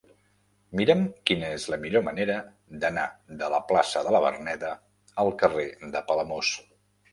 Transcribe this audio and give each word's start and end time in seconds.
Mira'm 0.79 1.03
quina 1.29 1.51
és 1.57 1.65
la 1.73 1.77
millor 1.83 2.03
manera 2.07 2.37
d'anar 2.85 3.05
de 3.43 3.51
la 3.57 3.61
plaça 3.73 4.05
de 4.09 4.15
la 4.17 4.23
Verneda 4.27 4.75
al 5.27 5.33
carrer 5.45 5.69
de 5.97 6.05
Palamós. 6.11 6.55